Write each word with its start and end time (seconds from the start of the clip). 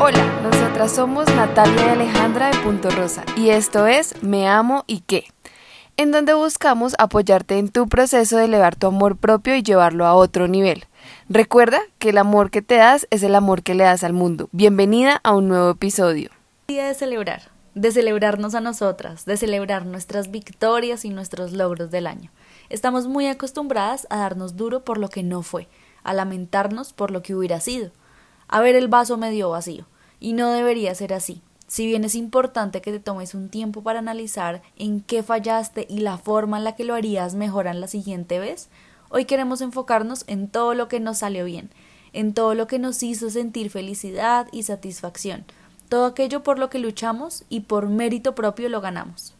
Hola, 0.00 0.24
nosotras 0.44 0.92
somos 0.92 1.26
Natalia 1.34 1.86
y 1.86 1.88
Alejandra 1.88 2.52
de 2.52 2.58
Punto 2.58 2.88
Rosa 2.88 3.24
y 3.36 3.50
esto 3.50 3.88
es 3.88 4.22
Me 4.22 4.46
Amo 4.46 4.84
y 4.86 5.00
qué, 5.00 5.24
en 5.96 6.12
donde 6.12 6.34
buscamos 6.34 6.94
apoyarte 6.98 7.58
en 7.58 7.68
tu 7.68 7.88
proceso 7.88 8.36
de 8.36 8.44
elevar 8.44 8.76
tu 8.76 8.86
amor 8.86 9.16
propio 9.16 9.56
y 9.56 9.64
llevarlo 9.64 10.06
a 10.06 10.14
otro 10.14 10.46
nivel. 10.46 10.84
Recuerda 11.28 11.80
que 11.98 12.10
el 12.10 12.18
amor 12.18 12.52
que 12.52 12.62
te 12.62 12.76
das 12.76 13.08
es 13.10 13.24
el 13.24 13.34
amor 13.34 13.64
que 13.64 13.74
le 13.74 13.82
das 13.82 14.04
al 14.04 14.12
mundo. 14.12 14.48
Bienvenida 14.52 15.20
a 15.24 15.34
un 15.34 15.48
nuevo 15.48 15.70
episodio. 15.70 16.30
Día 16.68 16.86
de 16.86 16.94
celebrar, 16.94 17.50
de 17.74 17.90
celebrarnos 17.90 18.54
a 18.54 18.60
nosotras, 18.60 19.24
de 19.24 19.36
celebrar 19.36 19.84
nuestras 19.84 20.30
victorias 20.30 21.04
y 21.04 21.10
nuestros 21.10 21.52
logros 21.52 21.90
del 21.90 22.06
año. 22.06 22.30
Estamos 22.68 23.08
muy 23.08 23.26
acostumbradas 23.26 24.06
a 24.10 24.18
darnos 24.18 24.54
duro 24.54 24.84
por 24.84 24.96
lo 24.98 25.08
que 25.08 25.24
no 25.24 25.42
fue, 25.42 25.66
a 26.04 26.14
lamentarnos 26.14 26.92
por 26.92 27.10
lo 27.10 27.20
que 27.20 27.34
hubiera 27.34 27.58
sido 27.58 27.90
a 28.48 28.60
ver 28.60 28.74
el 28.74 28.88
vaso 28.88 29.16
medio 29.16 29.50
vacío. 29.50 29.86
Y 30.20 30.32
no 30.32 30.50
debería 30.50 30.94
ser 30.94 31.12
así. 31.12 31.42
Si 31.68 31.86
bien 31.86 32.02
es 32.04 32.14
importante 32.14 32.80
que 32.80 32.90
te 32.90 32.98
tomes 32.98 33.34
un 33.34 33.50
tiempo 33.50 33.82
para 33.82 33.98
analizar 33.98 34.62
en 34.76 35.02
qué 35.02 35.22
fallaste 35.22 35.86
y 35.88 35.98
la 35.98 36.16
forma 36.16 36.56
en 36.56 36.64
la 36.64 36.74
que 36.74 36.84
lo 36.84 36.94
harías 36.94 37.34
mejor 37.34 37.66
en 37.66 37.80
la 37.80 37.88
siguiente 37.88 38.38
vez, 38.38 38.70
hoy 39.10 39.26
queremos 39.26 39.60
enfocarnos 39.60 40.24
en 40.28 40.48
todo 40.48 40.72
lo 40.72 40.88
que 40.88 40.98
nos 40.98 41.18
salió 41.18 41.44
bien, 41.44 41.68
en 42.14 42.32
todo 42.32 42.54
lo 42.54 42.66
que 42.66 42.78
nos 42.78 43.02
hizo 43.02 43.28
sentir 43.28 43.68
felicidad 43.68 44.48
y 44.50 44.62
satisfacción, 44.62 45.44
todo 45.90 46.06
aquello 46.06 46.42
por 46.42 46.58
lo 46.58 46.70
que 46.70 46.78
luchamos 46.78 47.44
y 47.50 47.60
por 47.60 47.88
mérito 47.88 48.34
propio 48.34 48.70
lo 48.70 48.80
ganamos. 48.80 49.34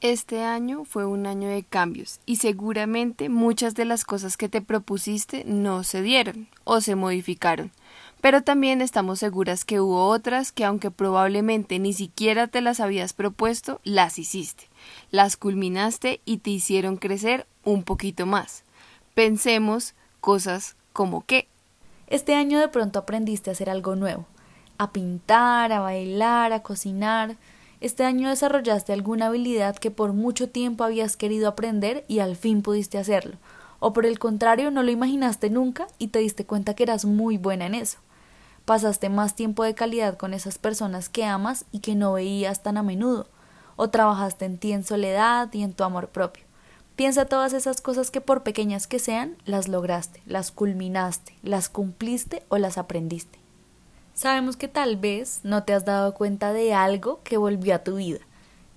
Este 0.00 0.42
año 0.42 0.84
fue 0.84 1.06
un 1.06 1.26
año 1.26 1.48
de 1.48 1.64
cambios 1.64 2.20
y 2.24 2.36
seguramente 2.36 3.28
muchas 3.28 3.74
de 3.74 3.84
las 3.84 4.04
cosas 4.04 4.36
que 4.36 4.48
te 4.48 4.60
propusiste 4.60 5.44
no 5.44 5.82
se 5.82 6.02
dieron 6.02 6.46
o 6.62 6.80
se 6.80 6.94
modificaron 6.94 7.72
pero 8.24 8.42
también 8.42 8.80
estamos 8.80 9.18
seguras 9.18 9.66
que 9.66 9.80
hubo 9.80 10.06
otras 10.06 10.50
que 10.50 10.64
aunque 10.64 10.90
probablemente 10.90 11.78
ni 11.78 11.92
siquiera 11.92 12.46
te 12.46 12.62
las 12.62 12.80
habías 12.80 13.12
propuesto, 13.12 13.82
las 13.84 14.18
hiciste, 14.18 14.70
las 15.10 15.36
culminaste 15.36 16.22
y 16.24 16.38
te 16.38 16.48
hicieron 16.48 16.96
crecer 16.96 17.46
un 17.64 17.82
poquito 17.82 18.24
más. 18.24 18.64
Pensemos 19.12 19.92
cosas 20.22 20.74
como 20.94 21.26
que 21.26 21.48
este 22.06 22.34
año 22.34 22.58
de 22.60 22.68
pronto 22.68 22.98
aprendiste 22.98 23.50
a 23.50 23.52
hacer 23.52 23.68
algo 23.68 23.94
nuevo, 23.94 24.24
a 24.78 24.90
pintar, 24.90 25.70
a 25.70 25.80
bailar, 25.80 26.54
a 26.54 26.62
cocinar. 26.62 27.36
Este 27.82 28.04
año 28.04 28.30
desarrollaste 28.30 28.94
alguna 28.94 29.26
habilidad 29.26 29.76
que 29.76 29.90
por 29.90 30.14
mucho 30.14 30.48
tiempo 30.48 30.82
habías 30.82 31.18
querido 31.18 31.46
aprender 31.46 32.06
y 32.08 32.20
al 32.20 32.36
fin 32.36 32.62
pudiste 32.62 32.96
hacerlo. 32.96 33.36
O 33.80 33.92
por 33.92 34.06
el 34.06 34.18
contrario, 34.18 34.70
no 34.70 34.82
lo 34.82 34.90
imaginaste 34.90 35.50
nunca 35.50 35.88
y 35.98 36.08
te 36.08 36.20
diste 36.20 36.46
cuenta 36.46 36.72
que 36.72 36.84
eras 36.84 37.04
muy 37.04 37.36
buena 37.36 37.66
en 37.66 37.74
eso 37.74 37.98
pasaste 38.64 39.08
más 39.08 39.34
tiempo 39.34 39.64
de 39.64 39.74
calidad 39.74 40.16
con 40.16 40.34
esas 40.34 40.58
personas 40.58 41.08
que 41.08 41.24
amas 41.24 41.64
y 41.72 41.80
que 41.80 41.94
no 41.94 42.14
veías 42.14 42.62
tan 42.62 42.76
a 42.76 42.82
menudo, 42.82 43.26
o 43.76 43.90
trabajaste 43.90 44.44
en 44.44 44.58
ti 44.58 44.72
en 44.72 44.84
soledad 44.84 45.52
y 45.52 45.62
en 45.62 45.72
tu 45.72 45.84
amor 45.84 46.08
propio. 46.08 46.44
Piensa 46.96 47.24
todas 47.24 47.52
esas 47.52 47.80
cosas 47.80 48.10
que 48.10 48.20
por 48.20 48.42
pequeñas 48.42 48.86
que 48.86 48.98
sean, 48.98 49.36
las 49.44 49.68
lograste, 49.68 50.22
las 50.26 50.52
culminaste, 50.52 51.34
las 51.42 51.68
cumpliste 51.68 52.44
o 52.48 52.58
las 52.58 52.78
aprendiste. 52.78 53.38
Sabemos 54.14 54.56
que 54.56 54.68
tal 54.68 54.96
vez 54.96 55.40
no 55.42 55.64
te 55.64 55.74
has 55.74 55.84
dado 55.84 56.14
cuenta 56.14 56.52
de 56.52 56.72
algo 56.72 57.20
que 57.24 57.36
volvió 57.36 57.74
a 57.74 57.80
tu 57.80 57.96
vida, 57.96 58.20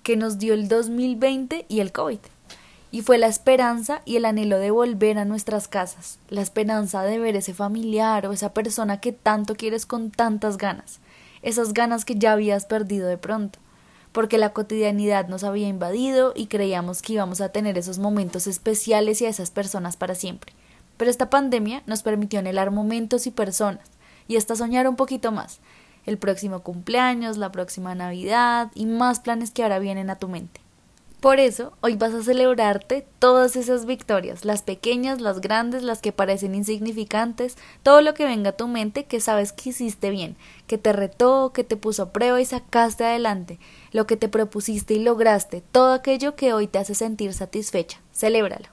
que 0.02 0.16
nos 0.16 0.38
dio 0.38 0.54
el 0.54 0.68
2020 0.68 1.66
y 1.68 1.80
el 1.80 1.92
COVID 1.92 2.18
y 2.90 3.02
fue 3.02 3.18
la 3.18 3.26
esperanza 3.26 4.00
y 4.04 4.16
el 4.16 4.24
anhelo 4.24 4.58
de 4.58 4.70
volver 4.70 5.18
a 5.18 5.24
nuestras 5.24 5.68
casas, 5.68 6.18
la 6.30 6.40
esperanza 6.40 7.02
de 7.02 7.18
ver 7.18 7.36
ese 7.36 7.52
familiar 7.52 8.26
o 8.26 8.32
esa 8.32 8.54
persona 8.54 9.00
que 9.00 9.12
tanto 9.12 9.54
quieres 9.54 9.84
con 9.84 10.10
tantas 10.10 10.56
ganas, 10.56 11.00
esas 11.42 11.74
ganas 11.74 12.04
que 12.04 12.14
ya 12.16 12.32
habías 12.32 12.64
perdido 12.64 13.06
de 13.06 13.18
pronto, 13.18 13.58
porque 14.12 14.38
la 14.38 14.52
cotidianidad 14.52 15.28
nos 15.28 15.44
había 15.44 15.68
invadido 15.68 16.32
y 16.34 16.46
creíamos 16.46 17.02
que 17.02 17.12
íbamos 17.12 17.40
a 17.40 17.50
tener 17.50 17.76
esos 17.76 17.98
momentos 17.98 18.46
especiales 18.46 19.20
y 19.20 19.26
a 19.26 19.30
esas 19.30 19.50
personas 19.50 19.96
para 19.96 20.14
siempre. 20.14 20.52
Pero 20.96 21.10
esta 21.10 21.30
pandemia 21.30 21.82
nos 21.86 22.02
permitió 22.02 22.40
anhelar 22.40 22.70
momentos 22.70 23.26
y 23.26 23.30
personas, 23.30 23.86
y 24.26 24.36
hasta 24.36 24.56
soñar 24.56 24.88
un 24.88 24.96
poquito 24.96 25.30
más, 25.30 25.60
el 26.06 26.16
próximo 26.16 26.60
cumpleaños, 26.60 27.36
la 27.36 27.52
próxima 27.52 27.94
Navidad 27.94 28.70
y 28.74 28.86
más 28.86 29.20
planes 29.20 29.50
que 29.50 29.62
ahora 29.62 29.78
vienen 29.78 30.08
a 30.08 30.16
tu 30.16 30.26
mente. 30.26 30.67
Por 31.20 31.40
eso, 31.40 31.72
hoy 31.80 31.96
vas 31.96 32.14
a 32.14 32.22
celebrarte 32.22 33.04
todas 33.18 33.56
esas 33.56 33.86
victorias, 33.86 34.44
las 34.44 34.62
pequeñas, 34.62 35.20
las 35.20 35.40
grandes, 35.40 35.82
las 35.82 36.00
que 36.00 36.12
parecen 36.12 36.54
insignificantes, 36.54 37.56
todo 37.82 38.02
lo 38.02 38.14
que 38.14 38.24
venga 38.24 38.50
a 38.50 38.56
tu 38.56 38.68
mente 38.68 39.04
que 39.04 39.18
sabes 39.18 39.50
que 39.50 39.70
hiciste 39.70 40.10
bien, 40.10 40.36
que 40.68 40.78
te 40.78 40.92
retó, 40.92 41.52
que 41.52 41.64
te 41.64 41.76
puso 41.76 42.04
a 42.04 42.12
prueba 42.12 42.40
y 42.40 42.44
sacaste 42.44 43.04
adelante, 43.04 43.58
lo 43.90 44.06
que 44.06 44.16
te 44.16 44.28
propusiste 44.28 44.94
y 44.94 45.02
lograste, 45.02 45.60
todo 45.72 45.92
aquello 45.92 46.36
que 46.36 46.52
hoy 46.52 46.68
te 46.68 46.78
hace 46.78 46.94
sentir 46.94 47.32
satisfecha. 47.32 48.00
Celébralo. 48.14 48.68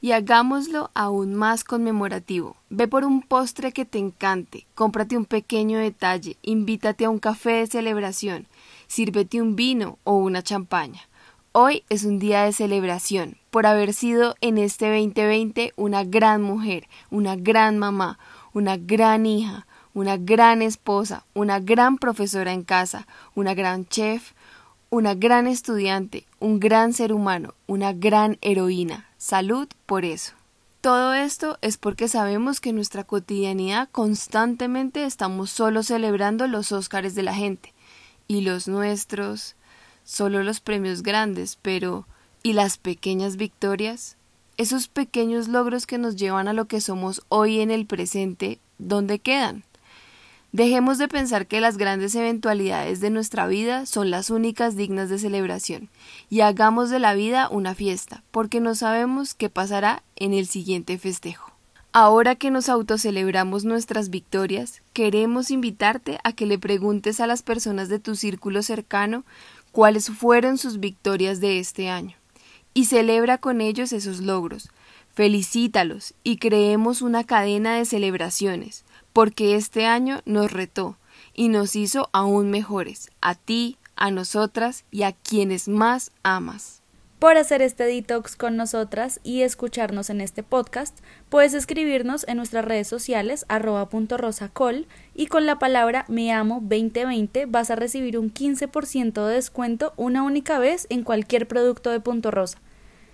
Y 0.00 0.12
hagámoslo 0.12 0.92
aún 0.94 1.34
más 1.34 1.64
conmemorativo. 1.64 2.54
Ve 2.70 2.86
por 2.86 3.04
un 3.04 3.22
postre 3.22 3.72
que 3.72 3.84
te 3.84 3.98
encante, 3.98 4.68
cómprate 4.76 5.16
un 5.16 5.24
pequeño 5.24 5.80
detalle, 5.80 6.36
invítate 6.42 7.06
a 7.06 7.10
un 7.10 7.18
café 7.18 7.54
de 7.54 7.66
celebración, 7.66 8.46
sírvete 8.86 9.42
un 9.42 9.56
vino 9.56 9.98
o 10.04 10.14
una 10.14 10.44
champaña. 10.44 11.07
Hoy 11.60 11.82
es 11.88 12.04
un 12.04 12.20
día 12.20 12.44
de 12.44 12.52
celebración 12.52 13.36
por 13.50 13.66
haber 13.66 13.92
sido 13.92 14.36
en 14.40 14.58
este 14.58 14.86
2020 14.96 15.72
una 15.74 16.04
gran 16.04 16.40
mujer, 16.40 16.86
una 17.10 17.34
gran 17.34 17.78
mamá, 17.78 18.20
una 18.52 18.76
gran 18.76 19.26
hija, 19.26 19.66
una 19.92 20.18
gran 20.18 20.62
esposa, 20.62 21.24
una 21.34 21.58
gran 21.58 21.98
profesora 21.98 22.52
en 22.52 22.62
casa, 22.62 23.08
una 23.34 23.54
gran 23.54 23.86
chef, 23.86 24.34
una 24.88 25.14
gran 25.16 25.48
estudiante, 25.48 26.26
un 26.38 26.60
gran 26.60 26.92
ser 26.92 27.12
humano, 27.12 27.54
una 27.66 27.92
gran 27.92 28.38
heroína. 28.40 29.08
Salud 29.16 29.66
por 29.84 30.04
eso. 30.04 30.34
Todo 30.80 31.12
esto 31.12 31.58
es 31.60 31.76
porque 31.76 32.06
sabemos 32.06 32.60
que 32.60 32.68
en 32.68 32.76
nuestra 32.76 33.02
cotidianidad 33.02 33.88
constantemente 33.90 35.02
estamos 35.02 35.50
solo 35.50 35.82
celebrando 35.82 36.46
los 36.46 36.70
Óscares 36.70 37.16
de 37.16 37.24
la 37.24 37.34
gente 37.34 37.74
y 38.28 38.42
los 38.42 38.68
nuestros, 38.68 39.56
solo 40.08 40.42
los 40.42 40.60
premios 40.60 41.02
grandes, 41.02 41.58
pero 41.60 42.06
¿y 42.42 42.54
las 42.54 42.78
pequeñas 42.78 43.36
victorias? 43.36 44.16
Esos 44.56 44.88
pequeños 44.88 45.48
logros 45.48 45.86
que 45.86 45.98
nos 45.98 46.16
llevan 46.16 46.48
a 46.48 46.54
lo 46.54 46.64
que 46.64 46.80
somos 46.80 47.22
hoy 47.28 47.60
en 47.60 47.70
el 47.70 47.84
presente, 47.84 48.58
¿dónde 48.78 49.18
quedan? 49.18 49.64
Dejemos 50.50 50.96
de 50.96 51.08
pensar 51.08 51.46
que 51.46 51.60
las 51.60 51.76
grandes 51.76 52.14
eventualidades 52.14 53.00
de 53.00 53.10
nuestra 53.10 53.46
vida 53.46 53.84
son 53.84 54.10
las 54.10 54.30
únicas 54.30 54.76
dignas 54.76 55.10
de 55.10 55.18
celebración 55.18 55.90
y 56.30 56.40
hagamos 56.40 56.88
de 56.88 57.00
la 57.00 57.12
vida 57.12 57.50
una 57.50 57.74
fiesta, 57.74 58.22
porque 58.30 58.60
no 58.60 58.74
sabemos 58.74 59.34
qué 59.34 59.50
pasará 59.50 60.02
en 60.16 60.32
el 60.32 60.46
siguiente 60.46 60.96
festejo. 60.96 61.52
Ahora 61.92 62.34
que 62.34 62.50
nos 62.50 62.68
autocelebramos 62.68 63.64
nuestras 63.64 64.08
victorias, 64.08 64.82
queremos 64.92 65.50
invitarte 65.50 66.18
a 66.22 66.32
que 66.32 66.46
le 66.46 66.58
preguntes 66.58 67.18
a 67.18 67.26
las 67.26 67.42
personas 67.42 67.88
de 67.88 67.98
tu 67.98 68.14
círculo 68.14 68.62
cercano 68.62 69.24
cuáles 69.72 70.10
fueron 70.10 70.58
sus 70.58 70.80
victorias 70.80 71.40
de 71.40 71.58
este 71.58 71.88
año, 71.88 72.16
y 72.74 72.86
celebra 72.86 73.38
con 73.38 73.60
ellos 73.60 73.92
esos 73.92 74.20
logros, 74.20 74.70
felicítalos 75.12 76.14
y 76.22 76.36
creemos 76.36 77.02
una 77.02 77.24
cadena 77.24 77.76
de 77.76 77.84
celebraciones, 77.84 78.84
porque 79.12 79.56
este 79.56 79.86
año 79.86 80.20
nos 80.24 80.52
retó 80.52 80.96
y 81.34 81.48
nos 81.48 81.74
hizo 81.76 82.08
aún 82.12 82.50
mejores, 82.50 83.10
a 83.20 83.34
ti, 83.34 83.78
a 83.96 84.10
nosotras 84.10 84.84
y 84.90 85.02
a 85.02 85.12
quienes 85.12 85.66
más 85.66 86.12
amas. 86.22 86.82
Por 87.18 87.36
hacer 87.36 87.62
este 87.62 87.82
detox 87.82 88.36
con 88.36 88.56
nosotras 88.56 89.18
y 89.24 89.42
escucharnos 89.42 90.08
en 90.08 90.20
este 90.20 90.44
podcast, 90.44 90.96
puedes 91.28 91.52
escribirnos 91.52 92.24
en 92.28 92.36
nuestras 92.36 92.64
redes 92.64 92.86
sociales 92.86 93.44
arroba.rosacol 93.48 94.86
y 95.16 95.26
con 95.26 95.44
la 95.44 95.58
palabra 95.58 96.04
me 96.06 96.32
amo 96.32 96.60
2020 96.62 97.46
vas 97.46 97.72
a 97.72 97.76
recibir 97.76 98.20
un 98.20 98.32
15% 98.32 99.26
de 99.26 99.34
descuento 99.34 99.94
una 99.96 100.22
única 100.22 100.60
vez 100.60 100.86
en 100.90 101.02
cualquier 101.02 101.48
producto 101.48 101.90
de 101.90 101.98
Punto 101.98 102.30
Rosa. 102.30 102.58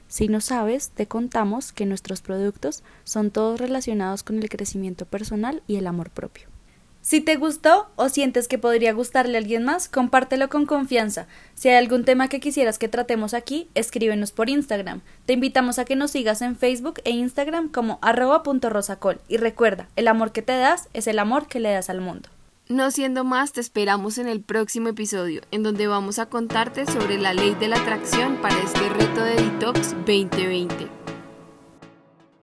Si 0.07 0.29
no 0.29 0.43
sabes, 0.43 0.91
te 0.91 1.07
contamos 1.07 1.73
que 1.73 1.87
nuestros 1.87 2.21
productos 2.21 2.83
son 3.05 3.31
todos 3.31 3.59
relacionados 3.59 4.23
con 4.23 4.37
el 4.37 4.51
crecimiento 4.51 5.07
personal 5.07 5.63
y 5.67 5.77
el 5.77 5.87
amor 5.87 6.11
propio. 6.11 6.54
Si 7.05 7.21
te 7.21 7.37
gustó 7.37 7.91
o 7.97 8.09
sientes 8.09 8.49
que 8.49 8.57
podría 8.57 8.95
gustarle 8.95 9.37
a 9.37 9.41
alguien 9.43 9.63
más, 9.63 9.91
compártelo 9.91 10.49
con 10.49 10.65
confianza. 10.65 11.27
Si 11.55 11.69
hay 11.69 11.75
algún 11.75 12.07
tema 12.07 12.29
que 12.29 12.41
quisieras 12.41 12.79
que 12.79 12.89
tratemos 12.89 13.35
aquí, 13.35 13.69
escríbenos 13.75 14.33
por 14.33 14.49
Instagram. 14.49 15.03
Te 15.27 15.35
invitamos 15.35 15.79
a 15.79 15.85
que 15.85 15.97
nos 15.97 16.13
sigas 16.13 16.41
en 16.41 16.57
Facebook 16.57 17.03
e 17.05 17.11
Instagram 17.11 17.69
como 17.69 17.99
arroba.rosacol. 18.01 19.21
Y 19.29 19.37
recuerda, 19.37 19.87
el 19.97 20.09
amor 20.09 20.33
que 20.33 20.41
te 20.41 20.57
das 20.57 20.89
es 20.95 21.07
el 21.07 21.19
amor 21.19 21.47
que 21.47 21.61
le 21.61 21.73
das 21.73 21.91
al 21.91 22.01
mundo. 22.01 22.31
No 22.71 22.91
siendo 22.91 23.23
más, 23.23 23.53
te 23.53 23.61
esperamos 23.61 24.17
en 24.17 24.27
el 24.27 24.41
próximo 24.41 24.89
episodio, 24.89 25.43
en 25.51 25.63
donde 25.63 25.87
vamos 25.87 26.19
a 26.19 26.31
contarte 26.31 26.87
sobre 26.87 27.19
la 27.19 27.35
ley 27.35 27.55
de 27.55 27.69
la 27.69 27.77
atracción 27.77 28.39
para 28.41 28.59
este 28.63 28.89
reto 28.89 29.23
de 29.23 29.35
Detox 29.35 29.91
2020. 30.07 31.04